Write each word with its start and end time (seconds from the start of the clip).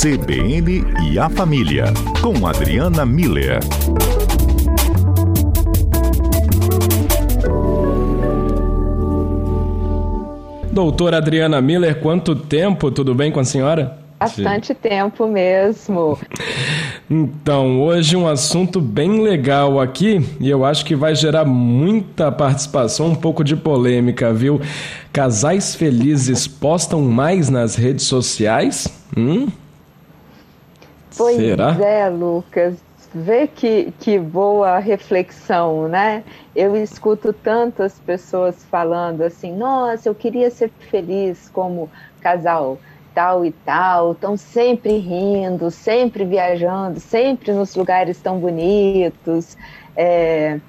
CBN 0.00 0.82
e 1.12 1.18
a 1.18 1.28
Família, 1.28 1.84
com 2.22 2.46
Adriana 2.46 3.04
Miller. 3.04 3.60
Doutora 10.72 11.18
Adriana 11.18 11.60
Miller, 11.60 12.00
quanto 12.00 12.34
tempo? 12.34 12.90
Tudo 12.90 13.14
bem 13.14 13.30
com 13.30 13.40
a 13.40 13.44
senhora? 13.44 13.98
Bastante 14.18 14.72
tempo 14.72 15.28
mesmo. 15.28 16.18
Então, 17.12 17.82
hoje 17.82 18.14
um 18.14 18.28
assunto 18.28 18.80
bem 18.80 19.20
legal 19.20 19.80
aqui 19.80 20.24
e 20.38 20.48
eu 20.48 20.64
acho 20.64 20.84
que 20.84 20.94
vai 20.94 21.12
gerar 21.12 21.44
muita 21.44 22.30
participação, 22.30 23.08
um 23.08 23.16
pouco 23.16 23.42
de 23.42 23.56
polêmica, 23.56 24.32
viu? 24.32 24.60
Casais 25.12 25.74
felizes 25.74 26.46
postam 26.46 27.02
mais 27.02 27.48
nas 27.48 27.74
redes 27.74 28.04
sociais? 28.04 28.86
Hum? 29.16 29.48
Pois 31.16 31.36
Será? 31.36 31.76
é, 31.80 32.08
Lucas. 32.08 32.76
Vê 33.12 33.48
que, 33.48 33.92
que 33.98 34.18
boa 34.18 34.78
reflexão, 34.78 35.88
né? 35.88 36.22
Eu 36.54 36.76
escuto 36.76 37.32
tantas 37.32 37.98
pessoas 37.98 38.64
falando 38.64 39.22
assim: 39.22 39.56
nossa, 39.56 40.08
eu 40.08 40.14
queria 40.14 40.48
ser 40.50 40.70
feliz 40.90 41.48
como 41.52 41.90
casal 42.20 42.78
tal 43.14 43.44
e 43.44 43.50
tal, 43.50 44.12
estão 44.12 44.36
sempre 44.36 44.96
rindo, 44.98 45.70
sempre 45.70 46.24
viajando, 46.24 47.00
sempre 47.00 47.52
nos 47.52 47.74
lugares 47.74 48.20
tão 48.20 48.38
bonitos. 48.38 49.56
É, 49.96 50.60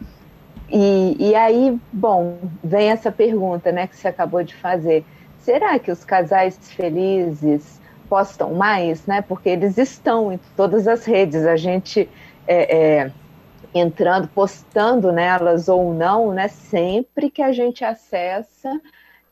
e, 0.69 1.17
e 1.19 1.35
aí, 1.35 1.77
bom, 1.91 2.37
vem 2.63 2.89
essa 2.89 3.11
pergunta 3.11 3.71
né, 3.71 3.87
que 3.87 3.95
você 3.95 4.07
acabou 4.07 4.43
de 4.43 4.55
fazer. 4.55 5.05
Será 5.39 5.77
que 5.79 5.91
os 5.91 6.05
casais 6.05 6.57
felizes 6.61 7.80
postam 8.11 8.53
mais? 8.53 9.05
Né? 9.05 9.21
Porque 9.21 9.47
eles 9.47 9.77
estão 9.77 10.33
em 10.33 10.39
todas 10.57 10.85
as 10.85 11.05
redes, 11.05 11.45
a 11.45 11.55
gente 11.55 12.09
é, 12.45 12.77
é, 12.77 13.11
entrando, 13.73 14.27
postando 14.27 15.13
nelas 15.13 15.69
ou 15.69 15.93
não, 15.93 16.33
né? 16.33 16.49
sempre 16.49 17.29
que 17.29 17.41
a 17.41 17.53
gente 17.53 17.85
acessa 17.85 18.81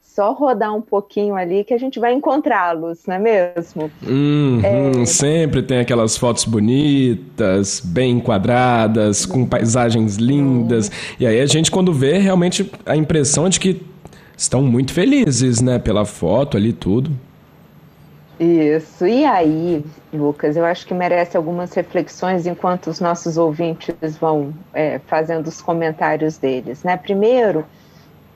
só 0.01 0.31
rodar 0.31 0.73
um 0.73 0.81
pouquinho 0.81 1.35
ali 1.35 1.63
que 1.63 1.73
a 1.73 1.77
gente 1.77 1.99
vai 1.99 2.13
encontrá-los, 2.13 2.99
não 3.05 3.15
é 3.15 3.19
mesmo? 3.19 3.91
Uhum, 4.01 4.61
é... 4.63 5.05
Sempre 5.05 5.61
tem 5.61 5.79
aquelas 5.79 6.17
fotos 6.17 6.45
bonitas, 6.45 7.81
bem 7.83 8.13
enquadradas, 8.17 9.25
com 9.25 9.45
paisagens 9.45 10.15
lindas. 10.15 10.87
Uhum. 10.87 10.93
E 11.19 11.27
aí 11.27 11.39
a 11.39 11.45
gente, 11.45 11.69
quando 11.69 11.93
vê, 11.93 12.17
realmente 12.17 12.69
a 12.85 12.95
impressão 12.95 13.47
de 13.47 13.59
que 13.59 13.81
estão 14.35 14.61
muito 14.61 14.93
felizes, 14.93 15.61
né? 15.61 15.79
Pela 15.79 16.05
foto 16.05 16.57
ali, 16.57 16.73
tudo. 16.73 17.11
Isso. 18.39 19.05
E 19.05 19.25
aí, 19.25 19.85
Lucas, 20.13 20.55
eu 20.55 20.63
acho 20.63 20.87
que 20.87 20.93
merece 20.93 21.35
algumas 21.35 21.73
reflexões 21.73 22.47
enquanto 22.47 22.87
os 22.87 23.01
nossos 23.01 23.37
ouvintes 23.37 24.17
vão 24.17 24.53
é, 24.73 24.97
fazendo 24.99 25.47
os 25.47 25.61
comentários 25.61 26.37
deles, 26.37 26.81
né? 26.81 26.95
Primeiro 26.95 27.65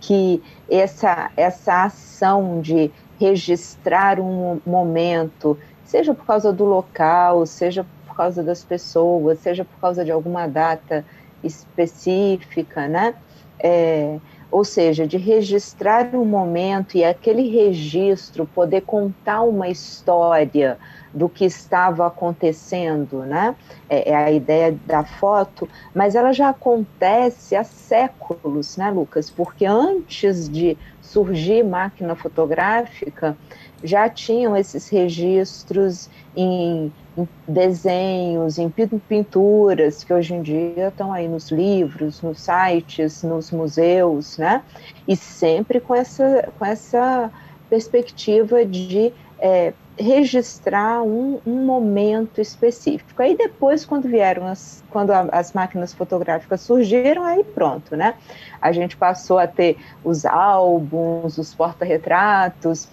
que 0.02 0.44
essa, 0.70 1.32
essa 1.38 1.86
ação 1.86 2.60
de 2.60 2.92
registrar 3.18 4.20
um 4.20 4.60
momento, 4.66 5.58
seja 5.86 6.14
por 6.14 6.26
causa 6.26 6.52
do 6.52 6.66
local, 6.66 7.46
seja 7.46 7.86
por 8.06 8.14
causa 8.14 8.44
das 8.44 8.62
pessoas, 8.62 9.40
seja 9.40 9.64
por 9.64 9.80
causa 9.80 10.04
de 10.04 10.12
alguma 10.12 10.46
data 10.48 11.06
específica, 11.42 12.90
né? 12.90 13.16
É, 13.58 14.18
ou 14.54 14.64
seja, 14.64 15.08
de 15.08 15.18
registrar 15.18 16.14
um 16.14 16.24
momento 16.24 16.96
e 16.96 17.04
aquele 17.04 17.50
registro 17.50 18.46
poder 18.46 18.82
contar 18.82 19.42
uma 19.42 19.68
história 19.68 20.78
do 21.12 21.28
que 21.28 21.44
estava 21.44 22.06
acontecendo, 22.06 23.24
né? 23.24 23.56
É, 23.90 24.12
é, 24.12 24.16
a 24.16 24.32
ideia 24.32 24.78
da 24.86 25.04
foto, 25.04 25.68
mas 25.94 26.14
ela 26.14 26.32
já 26.32 26.50
acontece 26.50 27.56
há 27.56 27.64
séculos, 27.64 28.78
né, 28.78 28.92
Lucas? 28.92 29.28
Porque 29.28 29.66
antes 29.66 30.48
de 30.48 30.78
surgir 31.02 31.64
máquina 31.64 32.16
fotográfica, 32.16 33.36
já 33.84 34.08
tinham 34.08 34.56
esses 34.56 34.88
registros 34.88 36.10
em, 36.36 36.92
em 37.18 37.28
desenhos, 37.48 38.58
em 38.58 38.70
pinturas, 38.70 40.04
que 40.04 40.14
hoje 40.14 40.34
em 40.34 40.42
dia 40.42 40.88
estão 40.88 41.12
aí 41.12 41.28
nos 41.28 41.52
livros, 41.52 42.22
nos 42.22 42.40
sites, 42.40 43.24
nos 43.24 43.52
museus, 43.52 44.38
né? 44.38 44.64
E 45.08 45.16
sempre 45.16 45.80
com 45.80 45.94
essa, 45.94 46.50
com 46.58 46.66
essa 46.66 47.30
perspectiva 47.70 48.66
de 48.66 49.12
é, 49.40 49.74
registrar 49.98 51.04
um, 51.04 51.40
um, 51.46 51.66
momento 51.66 52.42
específico. 52.42 53.22
Aí 53.22 53.36
depois, 53.36 53.86
quando 53.86 54.08
vieram 54.08 54.48
as, 54.48 54.84
quando 54.90 55.12
a, 55.12 55.22
as 55.32 55.54
máquinas 55.54 55.94
fotográficas 55.94 56.62
surgiram, 56.62 57.24
aí 57.24 57.44
pronto, 57.44 57.96
né? 57.96 58.16
A 58.62 58.72
gente 58.72 58.96
passou 58.96 59.38
a 59.38 59.46
ter 59.46 59.78
os 60.04 60.26
álbuns, 60.26 61.38
os 61.38 61.54
porta-retratos, 61.54 62.88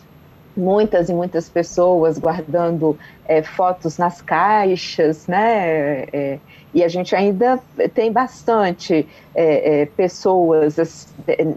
muitas 0.56 1.08
e 1.08 1.14
muitas 1.14 1.48
pessoas 1.48 2.18
guardando 2.18 2.98
é, 3.26 3.42
fotos 3.42 3.98
nas 3.98 4.20
caixas, 4.20 5.26
né? 5.26 6.04
É, 6.12 6.38
e 6.72 6.84
a 6.84 6.88
gente 6.88 7.14
ainda 7.14 7.58
tem 7.94 8.12
bastante 8.12 9.06
é, 9.34 9.82
é 9.82 9.86
pessoas 9.86 11.06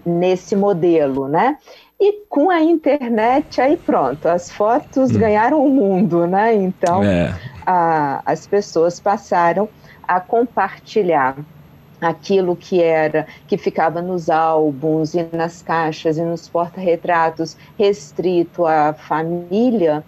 nesse 0.05 0.55
modelo, 0.55 1.27
né? 1.27 1.57
E 1.99 2.23
com 2.27 2.49
a 2.49 2.61
internet, 2.61 3.61
aí 3.61 3.77
pronto, 3.77 4.27
as 4.27 4.51
fotos 4.51 5.11
hum. 5.11 5.19
ganharam 5.19 5.65
o 5.65 5.69
mundo, 5.69 6.27
né? 6.27 6.53
Então, 6.53 7.03
é. 7.03 7.33
a, 7.65 8.21
as 8.25 8.45
pessoas 8.45 8.99
passaram 8.99 9.69
a 10.05 10.19
compartilhar 10.19 11.37
aquilo 12.09 12.55
que 12.55 12.81
era 12.81 13.27
que 13.47 13.57
ficava 13.57 14.01
nos 14.01 14.29
álbuns 14.29 15.13
e 15.13 15.27
nas 15.31 15.61
caixas 15.61 16.17
e 16.17 16.21
nos 16.21 16.47
porta-retratos 16.47 17.57
restrito 17.77 18.65
à 18.65 18.93
família 18.93 20.03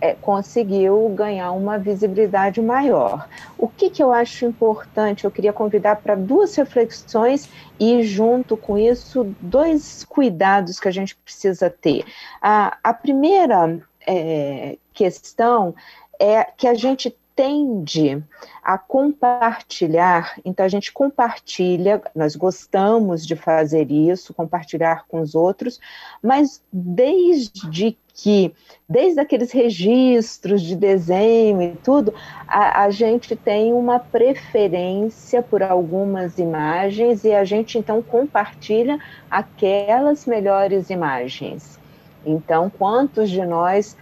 é, 0.00 0.14
conseguiu 0.14 1.08
ganhar 1.14 1.52
uma 1.52 1.78
visibilidade 1.78 2.60
maior. 2.60 3.28
O 3.56 3.66
que, 3.68 3.90
que 3.90 4.02
eu 4.02 4.12
acho 4.12 4.44
importante? 4.44 5.24
Eu 5.24 5.30
queria 5.30 5.52
convidar 5.52 5.96
para 5.96 6.14
duas 6.14 6.54
reflexões 6.54 7.48
e, 7.78 8.02
junto 8.04 8.56
com 8.56 8.78
isso, 8.78 9.34
dois 9.40 10.04
cuidados 10.04 10.78
que 10.78 10.88
a 10.88 10.92
gente 10.92 11.16
precisa 11.16 11.68
ter. 11.68 12.04
A, 12.40 12.76
a 12.82 12.94
primeira 12.94 13.80
é, 14.06 14.76
questão 14.92 15.74
é 16.20 16.44
que 16.44 16.66
a 16.66 16.74
gente 16.74 17.14
tende 17.38 18.20
a 18.64 18.76
compartilhar, 18.76 20.40
então 20.44 20.66
a 20.66 20.68
gente 20.68 20.92
compartilha, 20.92 22.02
nós 22.12 22.34
gostamos 22.34 23.24
de 23.24 23.36
fazer 23.36 23.92
isso, 23.92 24.34
compartilhar 24.34 25.04
com 25.06 25.20
os 25.20 25.36
outros, 25.36 25.78
mas 26.20 26.60
desde 26.72 27.96
que, 28.12 28.52
desde 28.88 29.20
aqueles 29.20 29.52
registros 29.52 30.62
de 30.62 30.74
desenho 30.74 31.62
e 31.62 31.76
tudo, 31.76 32.12
a, 32.48 32.82
a 32.82 32.90
gente 32.90 33.36
tem 33.36 33.72
uma 33.72 34.00
preferência 34.00 35.40
por 35.40 35.62
algumas 35.62 36.38
imagens 36.38 37.22
e 37.22 37.32
a 37.32 37.44
gente 37.44 37.78
então 37.78 38.02
compartilha 38.02 38.98
aquelas 39.30 40.26
melhores 40.26 40.90
imagens. 40.90 41.78
Então, 42.26 42.68
quantos 42.68 43.30
de 43.30 43.46
nós 43.46 43.96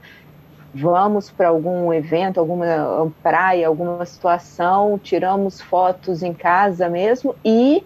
vamos 0.76 1.31
para 1.31 1.48
algum 1.48 1.92
evento, 1.92 2.38
alguma 2.38 3.10
praia, 3.22 3.66
alguma 3.66 4.04
situação, 4.04 4.98
tiramos 5.03 5.60
fotos 5.60 6.22
em 6.22 6.34
casa 6.34 6.88
mesmo 6.88 7.34
e 7.44 7.82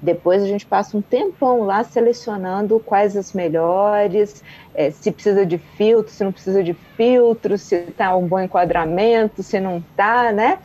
depois 0.00 0.42
a 0.42 0.46
gente 0.46 0.66
passa 0.66 0.96
um 0.96 1.02
tempão 1.02 1.62
lá 1.62 1.84
selecionando 1.84 2.80
quais 2.80 3.16
as 3.16 3.32
melhores, 3.32 4.42
é, 4.74 4.90
se 4.90 5.12
precisa 5.12 5.46
de 5.46 5.58
filtro, 5.58 6.12
se 6.12 6.24
não 6.24 6.32
precisa 6.32 6.64
de 6.64 6.74
filtro, 6.96 7.56
se 7.56 7.76
está 7.76 8.16
um 8.16 8.26
bom 8.26 8.40
enquadramento, 8.40 9.42
se 9.42 9.60
não 9.60 9.78
está, 9.78 10.32
né? 10.32 10.58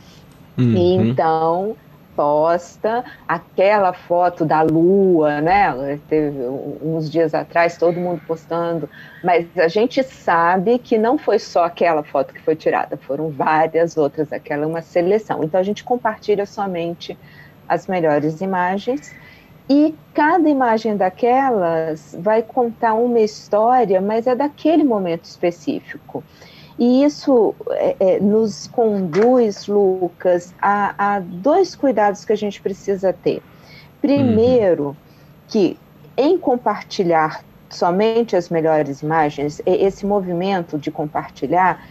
Uhum. 0.56 0.74
E 0.74 0.94
então 0.96 1.76
posta 2.18 3.04
aquela 3.28 3.92
foto 3.92 4.44
da 4.44 4.60
lua, 4.62 5.40
né? 5.40 6.00
Teve 6.08 6.36
uns 6.82 7.08
dias 7.08 7.32
atrás 7.32 7.76
todo 7.76 8.00
mundo 8.00 8.20
postando, 8.26 8.90
mas 9.22 9.46
a 9.56 9.68
gente 9.68 10.02
sabe 10.02 10.80
que 10.80 10.98
não 10.98 11.16
foi 11.16 11.38
só 11.38 11.66
aquela 11.66 12.02
foto 12.02 12.34
que 12.34 12.42
foi 12.42 12.56
tirada, 12.56 12.96
foram 12.96 13.30
várias 13.30 13.96
outras, 13.96 14.32
aquela 14.32 14.64
é 14.64 14.66
uma 14.66 14.82
seleção. 14.82 15.44
Então 15.44 15.60
a 15.60 15.62
gente 15.62 15.84
compartilha 15.84 16.44
somente 16.44 17.16
as 17.68 17.86
melhores 17.86 18.40
imagens 18.40 19.14
e 19.70 19.94
cada 20.12 20.48
imagem 20.48 20.96
daquelas 20.96 22.16
vai 22.18 22.42
contar 22.42 22.94
uma 22.94 23.20
história, 23.20 24.00
mas 24.00 24.26
é 24.26 24.34
daquele 24.34 24.82
momento 24.82 25.22
específico. 25.24 26.24
E 26.78 27.02
isso 27.02 27.54
é, 27.70 27.96
é, 27.98 28.20
nos 28.20 28.68
conduz, 28.68 29.66
Lucas, 29.66 30.54
a, 30.62 31.16
a, 31.16 31.20
dois 31.20 31.74
cuidados 31.74 32.24
que 32.24 32.32
a 32.32 32.36
gente 32.36 32.62
precisa 32.62 33.12
ter. 33.12 33.42
Primeiro, 34.00 34.88
uhum. 34.88 34.96
que 35.48 35.78
em 36.16 36.38
compartilhar 36.38 37.44
somente 37.68 38.36
as 38.36 38.48
melhores 38.48 39.02
imagens, 39.02 39.60
esse 39.66 40.06
movimento 40.06 40.78
de 40.78 40.90
compartilhar 40.90 41.84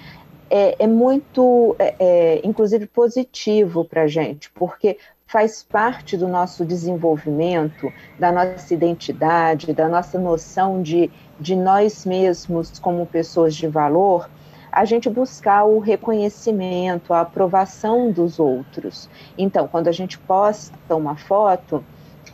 é, 0.49 0.83
é 0.83 0.87
muito, 0.87 1.75
é, 1.77 1.95
é 1.99 2.41
inclusive, 2.43 2.87
positivo 2.87 3.83
para 3.83 4.03
a 4.03 4.07
gente, 4.07 4.49
porque 4.51 4.97
faz 5.27 5.61
parte 5.61 6.15
do 6.15 6.27
nosso 6.27 6.65
desenvolvimento, 6.65 7.91
da 8.17 8.31
nossa 8.31 8.73
identidade, 8.73 9.73
da 9.73 9.89
nossa 9.89 10.17
noção 10.17 10.81
de, 10.81 11.11
de 11.37 11.55
nós 11.55 12.05
mesmos 12.05 12.79
como 12.79 13.05
pessoas 13.05 13.53
de 13.53 13.67
valor, 13.67 14.29
a 14.77 14.85
gente 14.85 15.09
buscar 15.09 15.63
o 15.63 15.79
reconhecimento, 15.79 17.11
a 17.11 17.21
aprovação 17.21 18.11
dos 18.11 18.39
outros. 18.39 19.09
Então, 19.35 19.67
quando 19.67 19.87
a 19.87 19.91
gente 19.91 20.19
posta 20.19 20.95
uma 20.95 21.15
foto, 21.15 21.83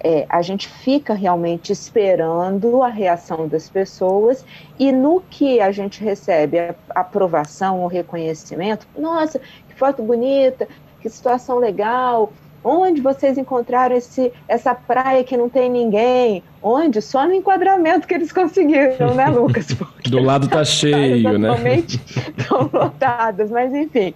é, 0.04 0.26
a 0.28 0.42
gente 0.42 0.68
fica 0.68 1.14
realmente 1.14 1.72
esperando 1.72 2.84
a 2.84 2.90
reação 2.90 3.48
das 3.48 3.70
pessoas 3.70 4.44
e 4.78 4.92
no 4.92 5.22
que 5.22 5.62
a 5.62 5.72
gente 5.72 6.04
recebe 6.04 6.60
a 6.60 6.76
aprovação, 6.94 7.82
o 7.82 7.88
reconhecimento, 7.88 8.86
nossa, 8.98 9.40
que 9.40 9.76
foto 9.76 10.04
bonita, 10.04 10.68
que 11.00 11.10
situação 11.10 11.60
legal, 11.60 12.34
Onde 12.64 13.02
vocês 13.02 13.38
encontraram 13.38 13.96
esse, 13.96 14.32
essa 14.48 14.74
praia 14.74 15.24
que 15.24 15.36
não 15.36 15.50
tem 15.50 15.70
ninguém? 15.70 16.42
Onde? 16.62 17.02
Só 17.02 17.28
no 17.28 17.34
enquadramento 17.34 18.08
que 18.08 18.14
eles 18.14 18.32
conseguiram, 18.32 19.14
né, 19.14 19.28
Lucas? 19.32 19.74
Porque 19.74 20.10
Do 20.10 20.20
lado 20.20 20.48
tá 20.48 20.64
cheio, 20.64 21.38
né? 21.38 21.50
estão 21.86 22.70
lotadas, 22.72 23.52
mas 23.52 23.74
enfim. 23.74 24.14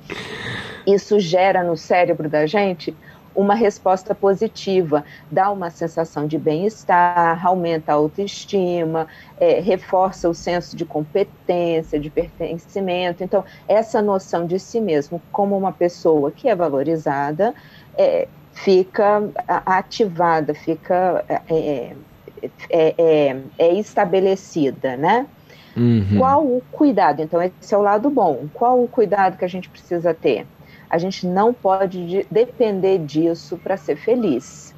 Isso 0.86 1.20
gera 1.20 1.64
no 1.64 1.76
cérebro 1.76 2.30
da 2.30 2.46
gente 2.46 2.96
uma 3.38 3.54
resposta 3.54 4.16
positiva, 4.16 5.06
dá 5.30 5.52
uma 5.52 5.70
sensação 5.70 6.26
de 6.26 6.40
bem-estar, 6.40 7.46
aumenta 7.46 7.92
a 7.92 7.96
autoestima, 7.96 9.08
é, 9.40 9.60
reforça 9.60 10.28
o 10.28 10.34
senso 10.34 10.76
de 10.76 10.84
competência, 10.84 12.00
de 12.00 12.10
pertencimento. 12.10 13.24
Então, 13.24 13.46
essa 13.68 14.02
noção 14.02 14.48
de 14.48 14.58
si 14.58 14.82
mesmo 14.82 15.22
como 15.32 15.56
uma 15.56 15.72
pessoa 15.72 16.32
que 16.32 16.50
é 16.50 16.56
valorizada 16.56 17.54
é, 17.96 18.28
fica 18.54 19.30
ativada, 19.48 20.56
fica 20.56 21.24
é 21.28 21.94
é, 22.42 22.50
é, 22.70 22.96
é, 22.98 23.38
é, 23.60 23.74
estabelecida, 23.76 24.98
né? 24.98 25.28
Uhum. 25.76 26.18
Qual 26.18 26.44
o 26.44 26.64
cuidado? 26.72 27.22
Então, 27.22 27.40
esse 27.40 27.74
é 27.74 27.78
o 27.78 27.82
lado 27.82 28.10
bom. 28.10 28.48
Qual 28.52 28.84
o 28.84 28.88
cuidado 28.88 29.38
que 29.38 29.46
a 29.46 29.48
gente 29.48 29.70
precisa 29.70 30.12
ter? 30.12 30.48
A 30.90 30.98
gente 30.98 31.26
não 31.26 31.54
pode 31.54 32.06
de, 32.08 32.28
depender 32.30 33.00
disso 33.00 33.58
para 33.58 33.78
ser 33.78 33.96
feliz. 33.96 34.74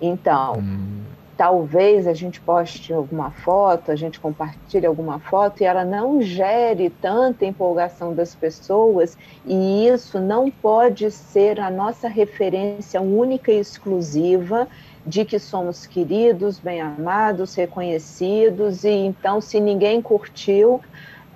Então, 0.00 0.54
uhum 0.54 1.18
talvez 1.38 2.08
a 2.08 2.12
gente 2.12 2.40
poste 2.40 2.92
alguma 2.92 3.30
foto, 3.30 3.92
a 3.92 3.96
gente 3.96 4.18
compartilhe 4.18 4.84
alguma 4.84 5.20
foto 5.20 5.60
e 5.60 5.64
ela 5.64 5.84
não 5.84 6.20
gere 6.20 6.90
tanta 6.90 7.46
empolgação 7.46 8.12
das 8.12 8.34
pessoas, 8.34 9.16
e 9.46 9.86
isso 9.86 10.18
não 10.18 10.50
pode 10.50 11.08
ser 11.12 11.60
a 11.60 11.70
nossa 11.70 12.08
referência 12.08 13.00
única 13.00 13.52
e 13.52 13.60
exclusiva 13.60 14.66
de 15.06 15.24
que 15.24 15.38
somos 15.38 15.86
queridos, 15.86 16.58
bem 16.58 16.80
amados, 16.80 17.54
reconhecidos, 17.54 18.82
e 18.82 18.90
então, 18.90 19.40
se 19.40 19.60
ninguém 19.60 20.02
curtiu, 20.02 20.80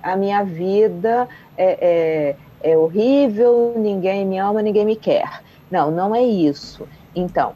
a 0.03 0.17
minha 0.17 0.43
vida 0.43 1.29
é, 1.57 1.77
é, 1.81 2.35
é 2.63 2.77
horrível, 2.77 3.75
ninguém 3.77 4.25
me 4.25 4.37
ama, 4.39 4.61
ninguém 4.61 4.85
me 4.85 4.95
quer. 4.95 5.41
Não, 5.69 5.91
não 5.91 6.15
é 6.15 6.23
isso. 6.23 6.87
Então, 7.13 7.53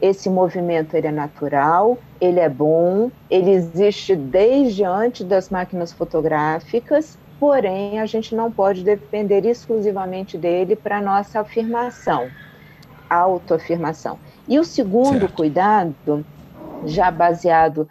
esse 0.00 0.30
movimento 0.30 0.94
ele 0.94 1.08
é 1.08 1.12
natural, 1.12 1.98
ele 2.20 2.38
é 2.38 2.48
bom, 2.48 3.10
ele 3.28 3.50
existe 3.50 4.14
desde 4.14 4.84
antes 4.84 5.26
das 5.26 5.50
máquinas 5.50 5.92
fotográficas, 5.92 7.18
porém 7.40 7.98
a 7.98 8.06
gente 8.06 8.34
não 8.34 8.50
pode 8.50 8.84
depender 8.84 9.44
exclusivamente 9.44 10.38
dele 10.38 10.76
para 10.76 11.00
nossa 11.00 11.40
afirmação, 11.40 12.28
autoafirmação. 13.08 14.18
E 14.46 14.58
o 14.58 14.64
segundo 14.64 15.20
certo. 15.20 15.34
cuidado, 15.34 16.26
já 16.84 17.10
baseado 17.10 17.88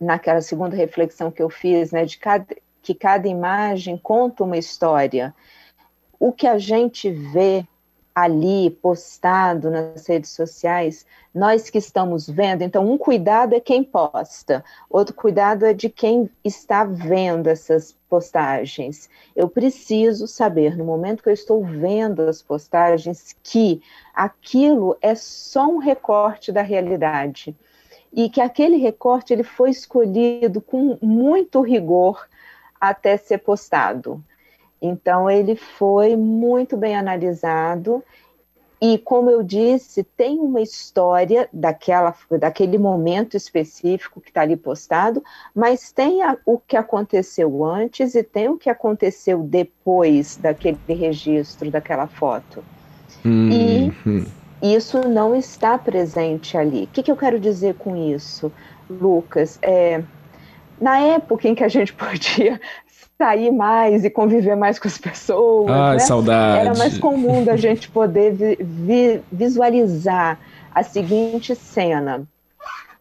naquela 0.00 0.40
segunda 0.40 0.76
reflexão 0.76 1.30
que 1.30 1.42
eu 1.42 1.48
fiz, 1.50 1.92
né, 1.92 2.04
de 2.04 2.18
cada, 2.18 2.46
que 2.82 2.94
cada 2.94 3.26
imagem 3.26 3.96
conta 3.96 4.44
uma 4.44 4.56
história. 4.56 5.34
O 6.18 6.32
que 6.32 6.46
a 6.46 6.58
gente 6.58 7.10
vê 7.10 7.66
ali 8.14 8.70
postado 8.70 9.68
nas 9.70 10.06
redes 10.06 10.30
sociais, 10.30 11.04
nós 11.34 11.68
que 11.68 11.78
estamos 11.78 12.30
vendo, 12.30 12.62
então 12.62 12.88
um 12.88 12.96
cuidado 12.96 13.54
é 13.56 13.60
quem 13.60 13.82
posta, 13.82 14.64
outro 14.88 15.14
cuidado 15.14 15.66
é 15.66 15.74
de 15.74 15.88
quem 15.88 16.30
está 16.44 16.84
vendo 16.84 17.48
essas 17.48 17.96
postagens. 18.08 19.10
Eu 19.34 19.48
preciso 19.48 20.28
saber, 20.28 20.76
no 20.76 20.84
momento 20.84 21.24
que 21.24 21.28
eu 21.28 21.34
estou 21.34 21.64
vendo 21.64 22.22
as 22.22 22.40
postagens, 22.40 23.34
que 23.42 23.82
aquilo 24.14 24.96
é 25.02 25.16
só 25.16 25.66
um 25.66 25.78
recorte 25.78 26.52
da 26.52 26.62
realidade 26.62 27.56
e 28.12 28.30
que 28.30 28.40
aquele 28.40 28.76
recorte 28.76 29.32
ele 29.32 29.42
foi 29.42 29.70
escolhido 29.70 30.60
com 30.60 30.96
muito 31.02 31.60
rigor 31.62 32.28
até 32.80 33.16
ser 33.16 33.38
postado. 33.38 34.22
Então, 34.86 35.30
ele 35.30 35.56
foi 35.56 36.14
muito 36.14 36.76
bem 36.76 36.94
analisado 36.94 38.04
e, 38.86 38.98
como 38.98 39.30
eu 39.30 39.42
disse, 39.42 40.04
tem 40.04 40.38
uma 40.38 40.60
história 40.60 41.48
daquela, 41.50 42.14
daquele 42.38 42.76
momento 42.76 43.34
específico 43.34 44.20
que 44.20 44.28
está 44.28 44.42
ali 44.42 44.56
postado, 44.56 45.24
mas 45.54 45.90
tem 45.90 46.22
a, 46.22 46.36
o 46.44 46.58
que 46.58 46.76
aconteceu 46.76 47.64
antes 47.64 48.14
e 48.14 48.22
tem 48.22 48.48
o 48.48 48.58
que 48.58 48.68
aconteceu 48.68 49.38
depois 49.38 50.36
daquele 50.36 50.78
registro, 50.86 51.70
daquela 51.70 52.06
foto. 52.06 52.62
Hum, 53.24 53.90
e 54.62 54.74
isso 54.74 55.08
não 55.08 55.34
está 55.34 55.78
presente 55.78 56.58
ali. 56.58 56.84
O 56.84 56.88
que, 56.88 57.02
que 57.02 57.10
eu 57.10 57.16
quero 57.16 57.40
dizer 57.40 57.76
com 57.76 57.96
isso, 57.96 58.52
Lucas? 58.90 59.58
É, 59.62 60.02
na 60.78 60.98
época 60.98 61.48
em 61.48 61.54
que 61.54 61.64
a 61.64 61.68
gente 61.68 61.92
podia 61.96 62.60
sair 63.18 63.50
mais 63.50 64.04
e 64.04 64.10
conviver 64.10 64.56
mais 64.56 64.78
com 64.78 64.88
as 64.88 64.98
pessoas. 64.98 65.70
Ai, 65.70 65.94
né? 65.94 65.98
saudade. 66.00 66.60
Era 66.66 66.74
mais 66.76 66.98
comum 66.98 67.44
da 67.44 67.56
gente 67.56 67.90
poder 67.90 68.32
vi, 68.32 68.56
vi, 68.60 69.22
visualizar 69.30 70.38
a 70.74 70.82
seguinte 70.82 71.54
cena: 71.54 72.26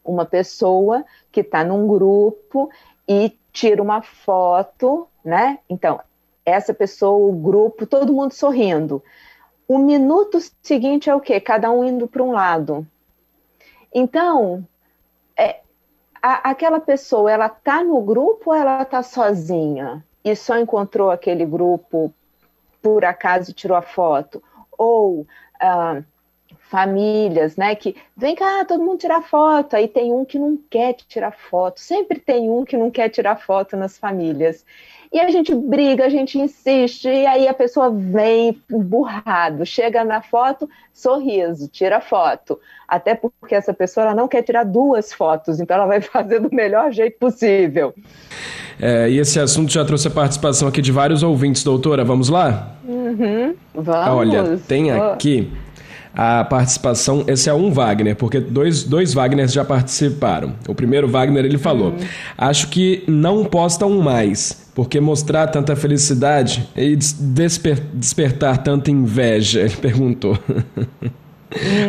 uma 0.04 0.25
pessoa 0.25 1.04
que 1.31 1.42
está 1.42 1.63
num 1.63 1.88
grupo 1.88 2.69
e 3.07 3.36
tira 3.51 3.81
uma 3.81 4.01
foto, 4.01 5.07
né? 5.24 5.60
Então, 5.69 6.00
essa 6.45 6.74
pessoa, 6.74 7.30
o 7.30 7.33
grupo, 7.33 7.86
todo 7.86 8.14
mundo 8.14 8.33
sorrindo. 8.33 9.04
O 9.68 9.78
minuto 9.78 10.40
seguinte 10.61 11.09
é 11.09 11.16
o 11.16 11.21
quê? 11.21 11.40
Cada 11.40 11.71
um 11.71 11.83
indo 11.83 12.07
para 12.07 12.21
um 12.21 12.31
lado. 12.31 12.85
Então, 13.94 14.68
é, 15.38 15.61
a, 16.23 16.51
aquela 16.51 16.80
pessoa, 16.80 17.30
ela 17.30 17.49
tá 17.49 17.83
no 17.83 18.01
grupo 18.01 18.51
ou 18.51 18.56
ela 18.56 18.85
tá 18.85 19.03
sozinha? 19.03 20.03
E 20.23 20.33
só 20.37 20.57
encontrou 20.57 21.11
aquele 21.11 21.45
grupo 21.45 22.13
por 22.81 23.03
acaso 23.03 23.51
tirou 23.51 23.75
a 23.75 23.81
foto? 23.81 24.42
Ou 24.77 25.27
ah, 25.59 26.01
famílias, 26.73 27.56
né, 27.56 27.75
que 27.75 27.95
vem 28.18 28.33
cá, 28.33 28.65
todo 28.65 28.83
mundo 28.83 28.97
tirar 28.97 29.21
foto, 29.21 29.75
aí 29.75 29.87
tem 29.87 30.11
um 30.11 30.25
que 30.25 30.39
não 30.39 30.57
quer 30.71 30.95
tirar 31.07 31.31
foto, 31.31 31.80
sempre 31.80 32.19
tem 32.19 32.49
um 32.49 32.65
que 32.65 32.75
não 32.75 32.89
quer 32.89 33.09
tirar 33.09 33.35
foto 33.35 33.77
nas 33.77 33.95
famílias. 33.95 34.65
E 35.11 35.19
a 35.19 35.30
gente 35.30 35.53
briga, 35.53 36.03
a 36.03 36.09
gente 36.09 36.39
insiste, 36.39 37.07
e 37.07 37.27
aí 37.27 37.47
a 37.47 37.53
pessoa 37.53 37.92
vem 37.92 38.59
burrado, 38.68 39.63
chega 39.63 40.03
na 40.03 40.23
foto, 40.23 40.68
sorriso, 40.92 41.68
tira 41.68 42.01
foto. 42.01 42.59
Até 42.87 43.13
porque 43.13 43.53
essa 43.53 43.71
pessoa 43.71 44.07
ela 44.07 44.15
não 44.15 44.27
quer 44.27 44.42
tirar 44.42 44.63
duas 44.63 45.13
fotos, 45.13 45.59
então 45.59 45.77
ela 45.77 45.85
vai 45.85 46.01
fazer 46.01 46.39
do 46.39 46.49
melhor 46.51 46.92
jeito 46.92 47.19
possível. 47.19 47.94
É, 48.81 49.07
e 49.11 49.19
esse 49.19 49.39
assunto 49.39 49.71
já 49.71 49.85
trouxe 49.85 50.07
a 50.07 50.11
participação 50.11 50.68
aqui 50.68 50.81
de 50.81 50.92
vários 50.92 51.21
ouvintes, 51.21 51.63
doutora. 51.63 52.03
Vamos 52.03 52.30
lá? 52.30 52.75
Uhum, 52.83 53.53
vamos. 53.75 54.33
Olha, 54.33 54.57
tem 54.68 54.89
aqui 54.89 55.53
a 56.14 56.44
participação. 56.44 57.24
Esse 57.28 57.50
é 57.50 57.54
um 57.54 57.72
Wagner, 57.72 58.16
porque 58.16 58.40
dois, 58.40 58.84
dois 58.84 59.14
Wagners 59.14 59.52
já 59.52 59.66
participaram. 59.66 60.54
O 60.68 60.76
primeiro 60.76 61.08
Wagner 61.08 61.46
ele 61.46 61.58
falou: 61.58 61.92
uhum. 61.92 61.98
Acho 62.38 62.68
que 62.70 63.04
não 63.08 63.46
postam 63.46 63.90
mais, 64.00 64.70
porque 64.76 65.00
mostrar 65.00 65.48
tanta 65.48 65.76
felicidade 65.76 66.68
e 66.76 66.96
desper, 66.96 67.80
despertar 67.94 68.58
tanta 68.60 68.92
inveja. 68.92 69.62
Ele 69.64 69.76
perguntou. 69.78 70.38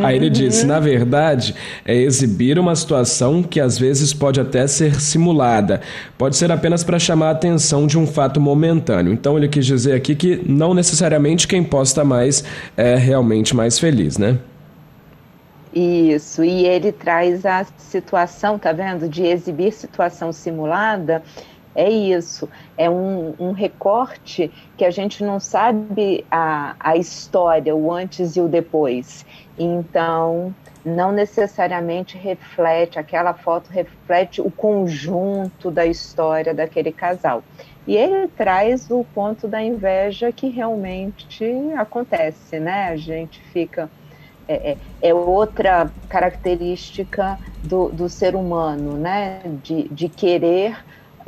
Aí 0.03 0.17
ele 0.17 0.31
disse: 0.31 0.67
na 0.67 0.81
verdade, 0.81 1.55
é 1.85 1.95
exibir 1.95 2.59
uma 2.59 2.75
situação 2.75 3.43
que 3.43 3.61
às 3.61 3.79
vezes 3.79 4.13
pode 4.13 4.41
até 4.41 4.67
ser 4.67 5.01
simulada, 5.01 5.81
pode 6.19 6.37
ser 6.37 6.51
apenas 6.53 6.85
para 6.85 6.99
chamar 6.99 7.29
a 7.29 7.33
atenção 7.33 7.87
de 7.87 7.99
um 7.99 8.07
fato 8.07 8.41
momentâneo. 8.41 9.13
Então 9.13 9.37
ele 9.37 9.49
quis 9.49 9.67
dizer 9.67 9.95
aqui 9.95 10.15
que 10.15 10.41
não 10.47 10.75
necessariamente 10.75 11.49
quem 11.49 11.63
posta 11.63 12.05
mais 12.05 12.45
é 12.77 12.97
realmente 12.97 13.55
mais 13.55 13.79
feliz, 13.79 14.19
né? 14.19 14.39
Isso, 15.75 16.45
e 16.45 16.65
ele 16.67 16.93
traz 16.93 17.45
a 17.45 17.67
situação, 17.77 18.57
tá 18.57 18.73
vendo, 18.73 19.09
de 19.09 19.25
exibir 19.25 19.73
situação 19.73 20.33
simulada 20.33 21.21
é 21.75 21.91
isso, 21.91 22.49
é 22.77 22.89
um, 22.89 23.35
um, 23.39 23.53
recorte 23.53 24.51
que 24.77 24.85
a 24.85 24.91
gente 24.91 25.25
não 25.25 25.41
sabe 25.41 26.25
a, 26.31 26.77
a 26.79 26.97
história, 26.97 27.75
o 27.75 27.93
antes 27.93 28.37
e 28.37 28.41
o 28.41 28.47
depois. 28.47 29.27
Então, 29.59 30.55
não 30.85 31.11
necessariamente 31.11 32.17
reflete, 32.17 32.99
aquela 32.99 33.35
foto 33.35 33.71
reflete 33.71 34.41
o 34.41 34.51
conjunto 34.51 35.71
da 35.71 35.85
história 35.85 36.55
daquele 36.55 36.93
casal. 36.93 37.43
E 37.87 37.97
ele 37.97 38.29
traz 38.29 38.91
o 38.91 39.05
ponto 39.15 39.49
da 39.49 39.63
inveja 39.63 40.31
que 40.31 40.49
realmente 40.49 41.45
acontece, 41.77 42.59
né? 42.61 42.89
A 42.89 42.97
gente 42.97 43.41
fica. 43.53 43.91
É, 44.47 44.73
é, 44.73 44.77
é 45.09 45.15
outra 45.15 45.91
característica 46.07 47.39
do, 47.63 47.89
do 47.89 48.11
ser 48.11 48.35
humano, 48.35 48.97
né? 48.99 49.41
De, 49.63 49.89
de 49.89 50.09
querer 50.09 50.77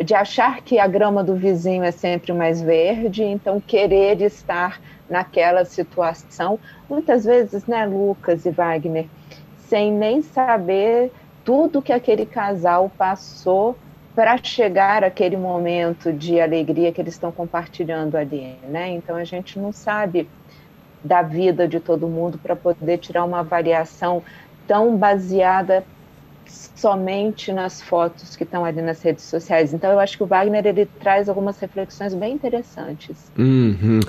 de 0.02 0.14
achar 0.14 0.60
que 0.60 0.78
a 0.78 0.86
grama 0.86 1.24
do 1.24 1.34
vizinho 1.34 1.82
é 1.82 1.90
sempre 1.90 2.32
mais 2.32 2.60
verde, 2.60 3.22
então 3.22 3.60
querer 3.60 4.20
estar 4.20 4.80
naquela 5.08 5.64
situação, 5.64 6.58
muitas 6.88 7.24
vezes, 7.24 7.66
né, 7.66 7.86
Lucas 7.86 8.44
e 8.44 8.50
Wagner, 8.50 9.06
sem 9.56 9.92
nem 9.92 10.22
saber 10.22 11.12
tudo 11.44 11.80
que 11.80 11.92
aquele 11.92 12.26
casal 12.26 12.90
passou 12.98 13.76
para 14.14 14.36
chegar 14.42 15.04
àquele 15.04 15.36
momento 15.36 16.12
de 16.12 16.40
alegria 16.40 16.90
que 16.90 17.00
eles 17.00 17.14
estão 17.14 17.30
compartilhando 17.30 18.16
ali, 18.16 18.56
né? 18.66 18.88
Então 18.88 19.14
a 19.14 19.24
gente 19.24 19.58
não 19.58 19.72
sabe 19.72 20.28
da 21.04 21.22
vida 21.22 21.68
de 21.68 21.78
todo 21.78 22.08
mundo 22.08 22.38
para 22.38 22.56
poder 22.56 22.98
tirar 22.98 23.24
uma 23.24 23.40
avaliação 23.40 24.22
tão 24.66 24.96
baseada 24.96 25.84
somente 26.48 27.52
nas 27.52 27.80
fotos 27.80 28.36
que 28.36 28.44
estão 28.44 28.64
ali 28.64 28.82
nas 28.82 29.02
redes 29.02 29.24
sociais. 29.24 29.72
Então 29.72 29.90
eu 29.90 29.98
acho 29.98 30.16
que 30.16 30.22
o 30.22 30.26
Wagner 30.26 30.66
ele 30.66 30.86
traz 31.00 31.28
algumas 31.28 31.58
reflexões 31.58 32.14
bem 32.14 32.34
interessantes. 32.34 33.16
Uhum. 33.38 34.00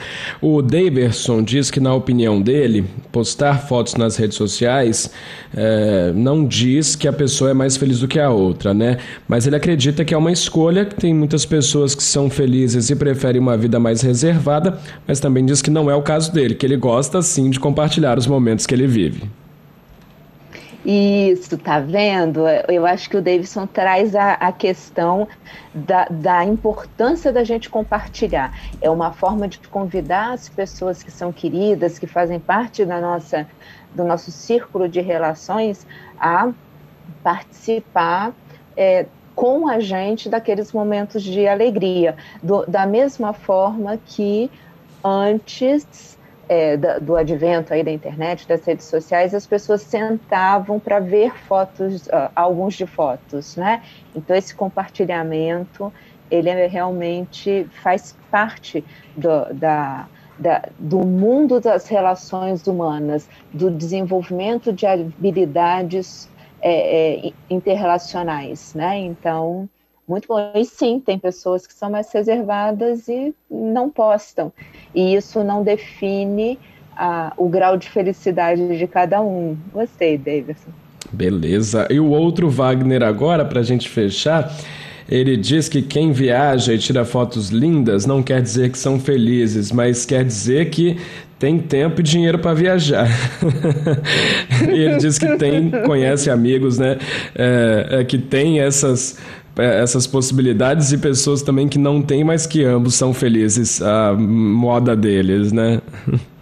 O 0.41 0.61
Daverson 0.61 1.41
diz 1.41 1.71
que 1.71 1.79
na 1.79 1.93
opinião 1.93 2.41
dele 2.41 2.85
postar 3.11 3.67
fotos 3.67 3.95
nas 3.95 4.17
redes 4.17 4.37
sociais 4.37 5.11
é, 5.55 6.11
não 6.13 6.45
diz 6.45 6.95
que 6.95 7.07
a 7.07 7.13
pessoa 7.13 7.51
é 7.51 7.53
mais 7.53 7.77
feliz 7.77 7.99
do 7.99 8.07
que 8.07 8.19
a 8.19 8.29
outra, 8.29 8.73
né? 8.73 8.97
Mas 9.27 9.47
ele 9.47 9.55
acredita 9.55 10.03
que 10.03 10.13
é 10.13 10.17
uma 10.17 10.31
escolha, 10.31 10.85
que 10.85 10.95
tem 10.95 11.13
muitas 11.13 11.45
pessoas 11.45 11.95
que 11.95 12.03
são 12.03 12.29
felizes 12.29 12.89
e 12.89 12.95
preferem 12.95 13.41
uma 13.41 13.57
vida 13.57 13.79
mais 13.79 14.01
reservada, 14.01 14.79
mas 15.07 15.19
também 15.19 15.45
diz 15.45 15.61
que 15.61 15.69
não 15.69 15.89
é 15.89 15.95
o 15.95 16.01
caso 16.01 16.31
dele, 16.33 16.55
que 16.55 16.65
ele 16.65 16.77
gosta 16.77 17.21
sim 17.21 17.49
de 17.49 17.59
compartilhar 17.59 18.17
os 18.17 18.27
momentos 18.27 18.65
que 18.65 18.75
ele 18.75 18.87
vive. 18.87 19.23
Isso, 20.89 21.57
tá 21.57 21.81
vendo? 21.81 22.47
Eu 22.69 22.85
acho 22.85 23.09
que 23.09 23.17
o 23.17 23.21
Davidson 23.21 23.67
traz 23.67 24.15
a, 24.15 24.35
a 24.35 24.53
questão 24.53 25.27
da, 25.73 26.05
da, 26.05 26.45
importância 26.45 27.29
da 27.33 27.43
gente 27.43 27.69
compartilhar. 27.69 28.57
É 28.81 28.89
uma 28.89 29.11
forma 29.11 29.49
de 29.49 29.59
convidar 29.67 30.31
as 30.31 30.47
pessoas 30.47 31.03
que 31.03 31.11
são 31.11 31.33
queridas, 31.33 31.99
que 31.99 32.07
fazem 32.07 32.39
parte 32.39 32.85
da 32.85 33.01
nossa, 33.01 33.45
do 33.93 34.05
nosso 34.05 34.31
círculo 34.31 34.87
de 34.87 35.01
relações, 35.01 35.85
a 36.17 36.53
participar 37.21 38.31
é, 38.77 39.07
com 39.35 39.67
a 39.67 39.81
gente 39.81 40.29
daqueles 40.29 40.71
momentos 40.71 41.21
de 41.21 41.45
alegria. 41.49 42.15
Do, 42.41 42.65
da 42.65 42.85
mesma 42.85 43.33
forma 43.33 43.99
que 44.05 44.49
antes 45.03 46.16
é, 46.49 46.77
da, 46.77 46.99
do 46.99 47.15
advento 47.15 47.73
aí 47.73 47.83
da 47.83 47.91
internet, 47.91 48.47
das 48.47 48.65
redes 48.65 48.85
sociais, 48.85 49.33
as 49.33 49.45
pessoas 49.45 49.81
sentavam 49.81 50.79
para 50.79 50.99
ver 50.99 51.33
fotos, 51.47 52.07
uh, 52.07 52.31
álbuns 52.35 52.75
de 52.75 52.85
fotos, 52.85 53.55
né? 53.55 53.81
Então 54.15 54.35
esse 54.35 54.55
compartilhamento, 54.55 55.91
ele 56.31 56.49
é, 56.49 56.67
realmente 56.67 57.67
faz 57.81 58.15
parte 58.31 58.83
do, 59.15 59.53
da, 59.53 60.07
da, 60.37 60.63
do 60.79 60.99
mundo 61.05 61.59
das 61.59 61.87
relações 61.87 62.65
humanas, 62.65 63.29
do 63.53 63.69
desenvolvimento 63.69 64.71
de 64.71 64.85
habilidades 64.85 66.29
é, 66.61 67.27
é, 67.27 67.33
interrelacionais, 67.49 68.73
né? 68.73 68.97
Então 68.97 69.69
muito 70.07 70.27
bom. 70.27 70.51
E 70.55 70.63
sim, 70.65 70.99
tem 70.99 71.19
pessoas 71.19 71.67
que 71.67 71.73
são 71.73 71.89
mais 71.89 72.11
reservadas 72.11 73.07
e 73.07 73.33
não 73.49 73.89
postam. 73.89 74.51
E 74.95 75.15
isso 75.15 75.43
não 75.43 75.63
define 75.63 76.57
a, 76.95 77.33
o 77.37 77.47
grau 77.49 77.77
de 77.77 77.89
felicidade 77.89 78.77
de 78.77 78.87
cada 78.87 79.21
um. 79.21 79.57
Gostei, 79.73 80.17
Davidson. 80.17 80.69
Beleza. 81.11 81.87
E 81.89 81.99
o 81.99 82.09
outro 82.09 82.49
Wagner 82.49 83.03
agora, 83.03 83.45
para 83.45 83.59
a 83.59 83.63
gente 83.63 83.87
fechar, 83.87 84.51
ele 85.09 85.37
diz 85.37 85.69
que 85.69 85.81
quem 85.81 86.11
viaja 86.11 86.73
e 86.73 86.77
tira 86.77 87.05
fotos 87.05 87.49
lindas 87.49 88.05
não 88.05 88.21
quer 88.21 88.41
dizer 88.41 88.71
que 88.71 88.77
são 88.77 88.99
felizes, 88.99 89.71
mas 89.71 90.05
quer 90.05 90.23
dizer 90.23 90.69
que 90.69 90.97
tem 91.39 91.59
tempo 91.59 92.01
e 92.01 92.03
dinheiro 92.03 92.39
para 92.39 92.53
viajar. 92.53 93.07
e 94.67 94.79
ele 94.79 94.97
diz 94.97 95.17
que 95.17 95.37
tem, 95.37 95.69
conhece 95.85 96.29
amigos, 96.29 96.77
né, 96.77 96.97
é, 97.35 97.87
é, 97.91 98.03
que 98.03 98.17
tem 98.17 98.59
essas 98.59 99.17
é, 99.57 99.81
essas 99.81 100.05
possibilidades 100.05 100.91
e 100.91 100.97
pessoas 100.97 101.41
também 101.41 101.67
que 101.67 101.79
não 101.79 102.01
têm, 102.01 102.23
mas 102.23 102.45
que 102.45 102.63
ambos 102.63 102.93
são 102.93 103.13
felizes 103.13 103.81
a 103.81 104.13
moda 104.13 104.95
deles, 104.95 105.51
né? 105.51 105.81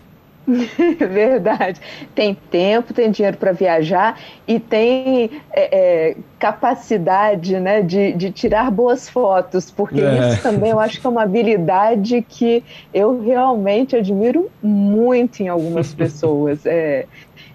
Verdade. 0.97 1.81
Tem 2.13 2.37
tempo, 2.51 2.93
tem 2.93 3.11
dinheiro 3.11 3.37
para 3.37 3.51
viajar 3.51 4.19
e 4.47 4.59
tem 4.59 5.31
é, 5.51 6.09
é, 6.11 6.17
capacidade 6.37 7.59
né, 7.59 7.81
de, 7.81 8.13
de 8.13 8.31
tirar 8.31 8.69
boas 8.69 9.09
fotos, 9.09 9.71
porque 9.71 10.01
é. 10.01 10.29
isso 10.29 10.41
também 10.41 10.71
eu 10.71 10.79
acho 10.79 11.01
que 11.01 11.07
é 11.07 11.09
uma 11.09 11.23
habilidade 11.23 12.23
que 12.27 12.63
eu 12.93 13.21
realmente 13.21 13.95
admiro 13.95 14.49
muito 14.61 15.41
em 15.41 15.47
algumas 15.47 15.93
pessoas. 15.95 16.65
É, 16.65 17.05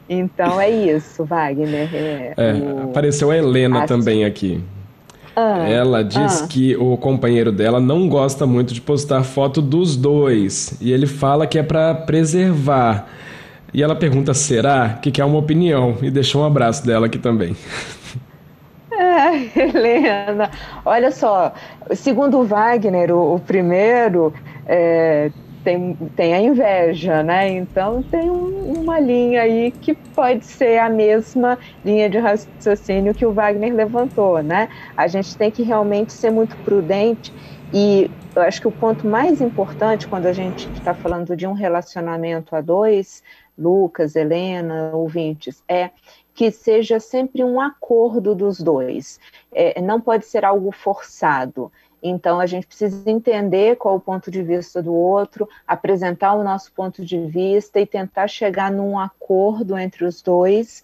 então 0.08 0.60
é 0.60 0.68
isso, 0.68 1.24
Wagner. 1.24 1.88
É, 1.94 2.34
é, 2.36 2.52
o... 2.54 2.90
Apareceu 2.90 3.30
a 3.30 3.36
Helena 3.36 3.86
também 3.86 4.24
aqui. 4.24 4.60
Ah, 5.40 5.68
ela 5.68 6.04
diz 6.04 6.42
ah. 6.42 6.46
que 6.46 6.76
o 6.76 6.96
companheiro 6.96 7.50
dela 7.50 7.80
não 7.80 8.08
gosta 8.08 8.46
muito 8.46 8.74
de 8.74 8.80
postar 8.80 9.22
foto 9.22 9.62
dos 9.62 9.96
dois. 9.96 10.74
E 10.80 10.92
ele 10.92 11.06
fala 11.06 11.46
que 11.46 11.58
é 11.58 11.62
para 11.62 11.94
preservar. 11.94 13.06
E 13.72 13.82
ela 13.82 13.96
pergunta: 13.96 14.34
será? 14.34 14.98
Que 15.00 15.10
quer 15.10 15.24
uma 15.24 15.38
opinião. 15.38 15.96
E 16.02 16.10
deixou 16.10 16.42
um 16.42 16.44
abraço 16.44 16.84
dela 16.86 17.06
aqui 17.06 17.18
também. 17.18 17.56
Helena, 19.56 20.50
olha 20.84 21.10
só, 21.10 21.54
segundo 21.94 22.42
Wagner, 22.44 23.10
o, 23.14 23.36
o 23.36 23.40
primeiro, 23.40 24.34
é, 24.66 25.30
tem, 25.64 25.94
tem 26.16 26.34
a 26.34 26.40
inveja, 26.40 27.22
né? 27.22 27.48
Então 27.48 28.02
tem 28.02 28.30
um, 28.30 28.80
uma 28.80 28.98
linha 28.98 29.42
aí 29.42 29.70
que 29.70 29.94
pode 29.94 30.44
ser 30.44 30.78
a 30.78 30.88
mesma 30.88 31.58
linha 31.84 32.08
de 32.08 32.18
raciocínio 32.18 33.14
que 33.14 33.26
o 33.26 33.32
Wagner 33.32 33.74
levantou, 33.74 34.42
né? 34.42 34.68
A 34.96 35.06
gente 35.06 35.36
tem 35.36 35.50
que 35.50 35.62
realmente 35.62 36.12
ser 36.12 36.30
muito 36.30 36.56
prudente 36.58 37.32
e 37.72 38.10
eu 38.34 38.42
acho 38.42 38.60
que 38.60 38.68
o 38.68 38.72
ponto 38.72 39.06
mais 39.06 39.40
importante 39.40 40.06
quando 40.06 40.26
a 40.26 40.32
gente 40.32 40.68
está 40.72 40.94
falando 40.94 41.36
de 41.36 41.46
um 41.46 41.52
relacionamento 41.52 42.54
a 42.54 42.60
dois, 42.60 43.22
Lucas, 43.56 44.16
Helena, 44.16 44.90
ouvintes, 44.94 45.62
é 45.68 45.90
que 46.34 46.50
seja 46.50 46.98
sempre 46.98 47.44
um 47.44 47.60
acordo 47.60 48.34
dos 48.34 48.60
dois. 48.60 49.20
É, 49.52 49.80
não 49.80 50.00
pode 50.00 50.24
ser 50.24 50.44
algo 50.44 50.72
forçado. 50.72 51.70
Então, 52.02 52.40
a 52.40 52.46
gente 52.46 52.66
precisa 52.66 53.08
entender 53.10 53.76
qual 53.76 53.96
o 53.96 54.00
ponto 54.00 54.30
de 54.30 54.42
vista 54.42 54.82
do 54.82 54.94
outro, 54.94 55.48
apresentar 55.66 56.34
o 56.34 56.42
nosso 56.44 56.72
ponto 56.72 57.04
de 57.04 57.18
vista 57.26 57.78
e 57.80 57.86
tentar 57.86 58.28
chegar 58.28 58.70
num 58.70 58.98
acordo 58.98 59.76
entre 59.76 60.04
os 60.04 60.22
dois, 60.22 60.82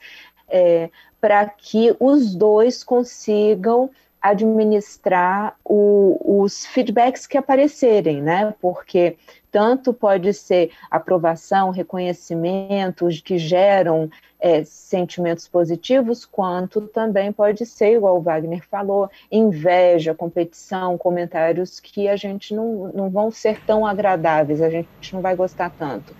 é, 0.48 0.90
para 1.20 1.46
que 1.46 1.96
os 1.98 2.34
dois 2.34 2.84
consigam 2.84 3.90
administrar 4.28 5.56
o, 5.64 6.42
os 6.42 6.66
feedbacks 6.66 7.26
que 7.26 7.38
aparecerem, 7.38 8.22
né? 8.22 8.54
Porque 8.60 9.16
tanto 9.50 9.92
pode 9.92 10.34
ser 10.34 10.70
aprovação, 10.90 11.70
reconhecimento, 11.70 13.08
que 13.24 13.38
geram 13.38 14.10
é, 14.38 14.62
sentimentos 14.64 15.48
positivos, 15.48 16.26
quanto 16.26 16.82
também 16.82 17.32
pode 17.32 17.64
ser, 17.64 17.94
igual 17.94 18.18
o 18.18 18.20
Wagner 18.20 18.62
falou, 18.68 19.10
inveja, 19.32 20.14
competição, 20.14 20.98
comentários 20.98 21.80
que 21.80 22.06
a 22.06 22.16
gente 22.16 22.54
não, 22.54 22.92
não 22.94 23.08
vão 23.08 23.30
ser 23.30 23.64
tão 23.64 23.86
agradáveis, 23.86 24.60
a 24.60 24.68
gente 24.68 25.14
não 25.14 25.22
vai 25.22 25.34
gostar 25.34 25.70
tanto. 25.70 26.14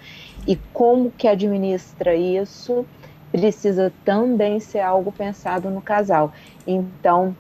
E 0.47 0.57
como 0.73 1.11
que 1.11 1.29
administra 1.29 2.15
isso 2.15 2.87
precisa 3.31 3.93
também 4.05 4.61
ser 4.61 4.81
algo 4.81 5.13
pensado 5.13 5.69
no 5.69 5.83
casal. 5.83 6.33
Então, 6.67 7.37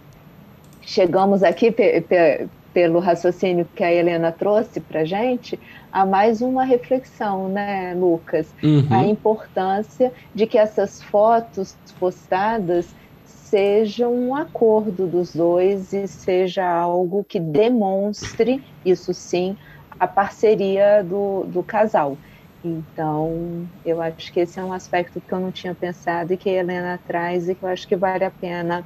chegamos 0.86 1.42
aqui 1.42 1.70
pe 1.70 2.00
pe 2.02 2.48
pelo 2.72 2.98
raciocínio 2.98 3.66
que 3.74 3.82
a 3.82 3.90
Helena 3.90 4.30
trouxe 4.30 4.80
para 4.80 5.02
gente 5.02 5.58
a 5.90 6.04
mais 6.04 6.42
uma 6.42 6.62
reflexão, 6.62 7.48
né, 7.48 7.94
Lucas? 7.94 8.54
Uhum. 8.62 8.86
A 8.90 9.02
importância 9.04 10.12
de 10.34 10.46
que 10.46 10.58
essas 10.58 11.02
fotos 11.02 11.74
postadas 11.98 12.94
seja 13.24 14.06
um 14.06 14.34
acordo 14.34 15.06
dos 15.06 15.34
dois 15.34 15.94
e 15.94 16.06
seja 16.06 16.68
algo 16.68 17.24
que 17.24 17.40
demonstre, 17.40 18.62
isso 18.84 19.14
sim, 19.14 19.56
a 19.98 20.06
parceria 20.06 21.02
do, 21.02 21.44
do 21.44 21.62
casal. 21.62 22.18
Então, 22.62 23.66
eu 23.86 24.02
acho 24.02 24.30
que 24.30 24.40
esse 24.40 24.60
é 24.60 24.62
um 24.62 24.72
aspecto 24.72 25.18
que 25.18 25.32
eu 25.32 25.40
não 25.40 25.50
tinha 25.50 25.74
pensado 25.74 26.34
e 26.34 26.36
que 26.36 26.50
a 26.50 26.60
Helena 26.60 27.00
traz 27.06 27.48
e 27.48 27.54
que 27.54 27.62
eu 27.62 27.70
acho 27.70 27.88
que 27.88 27.96
vale 27.96 28.24
a 28.24 28.30
pena 28.30 28.84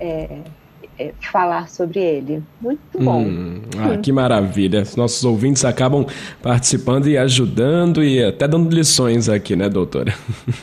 é, 0.00 0.40
é, 0.98 1.12
falar 1.32 1.68
sobre 1.68 2.00
ele. 2.00 2.42
Muito 2.60 2.80
bom. 2.98 3.22
Hum, 3.22 3.60
ah, 3.78 3.96
que 3.98 4.10
maravilha. 4.12 4.82
Nossos 4.96 5.24
ouvintes 5.24 5.64
acabam 5.64 6.06
participando 6.42 7.08
e 7.08 7.18
ajudando 7.18 8.02
e 8.02 8.22
até 8.22 8.48
dando 8.48 8.74
lições 8.74 9.28
aqui, 9.28 9.54
né, 9.54 9.68
doutora? 9.68 10.14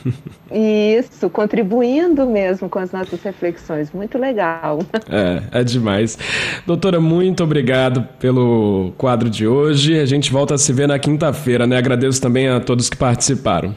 Isso, 0.50 1.28
contribuindo 1.30 2.26
mesmo 2.26 2.68
com 2.68 2.78
as 2.78 2.92
nossas 2.92 3.22
reflexões. 3.22 3.92
Muito 3.92 4.18
legal. 4.18 4.80
É, 5.08 5.60
é 5.60 5.64
demais. 5.64 6.18
Doutora, 6.66 7.00
muito 7.00 7.42
obrigado 7.42 8.02
pelo 8.18 8.92
quadro 8.96 9.30
de 9.30 9.46
hoje. 9.46 9.98
A 9.98 10.06
gente 10.06 10.32
volta 10.32 10.54
a 10.54 10.58
se 10.58 10.72
ver 10.72 10.88
na 10.88 10.98
quinta-feira, 10.98 11.66
né? 11.66 11.76
Agradeço 11.76 12.20
também 12.20 12.48
a 12.48 12.60
todos 12.60 12.88
que 12.88 12.96
participaram. 12.96 13.74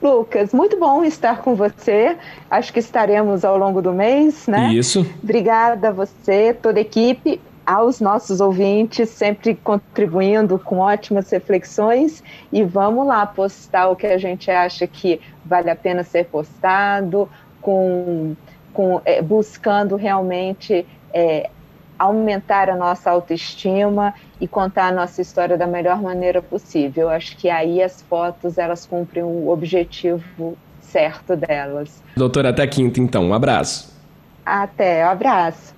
Lucas, 0.00 0.52
muito 0.52 0.78
bom 0.78 1.04
estar 1.04 1.42
com 1.42 1.54
você. 1.54 2.16
Acho 2.50 2.72
que 2.72 2.78
estaremos 2.78 3.44
ao 3.44 3.58
longo 3.58 3.82
do 3.82 3.92
mês, 3.92 4.46
né? 4.46 4.72
Isso. 4.72 5.04
Obrigada 5.22 5.88
a 5.88 5.92
você, 5.92 6.54
toda 6.54 6.78
a 6.78 6.82
equipe, 6.82 7.40
aos 7.66 8.00
nossos 8.00 8.40
ouvintes, 8.40 9.10
sempre 9.10 9.54
contribuindo 9.54 10.58
com 10.58 10.78
ótimas 10.78 11.30
reflexões. 11.30 12.22
E 12.52 12.62
vamos 12.62 13.06
lá 13.06 13.26
postar 13.26 13.88
o 13.88 13.96
que 13.96 14.06
a 14.06 14.18
gente 14.18 14.50
acha 14.50 14.86
que 14.86 15.20
vale 15.44 15.68
a 15.68 15.76
pena 15.76 16.04
ser 16.04 16.26
postado, 16.26 17.28
com, 17.60 18.34
com 18.72 19.00
é, 19.04 19.20
buscando 19.20 19.96
realmente 19.96 20.86
é, 21.12 21.50
aumentar 21.98 22.70
a 22.70 22.76
nossa 22.76 23.10
autoestima 23.10 24.14
e 24.40 24.46
contar 24.46 24.88
a 24.88 24.92
nossa 24.92 25.20
história 25.20 25.56
da 25.56 25.66
melhor 25.66 26.00
maneira 26.00 26.40
possível. 26.40 27.08
Acho 27.08 27.36
que 27.36 27.50
aí 27.50 27.82
as 27.82 28.00
fotos 28.02 28.56
elas 28.56 28.86
cumprem 28.86 29.24
o 29.24 29.48
objetivo 29.48 30.56
certo 30.80 31.36
delas. 31.36 32.02
Doutora, 32.16 32.50
até 32.50 32.66
quinta 32.66 33.00
então. 33.00 33.24
Um 33.24 33.34
abraço. 33.34 33.96
Até, 34.44 35.04
um 35.06 35.10
abraço. 35.10 35.74